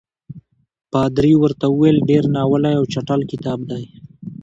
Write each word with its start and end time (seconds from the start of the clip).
پادري 0.91 1.33
ورته 1.41 1.65
وویل 1.69 1.97
ډېر 2.09 2.23
ناولی 2.35 2.73
او 2.79 2.83
چټل 2.93 3.21
کتاب 3.31 3.59
دی. 3.69 3.83